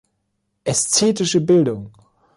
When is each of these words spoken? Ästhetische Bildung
Ästhetische 0.65 1.39
Bildung 1.41 1.91